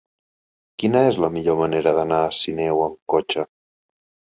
[0.83, 3.51] Quina és la millor manera d'anar a Sineu amb cotxe?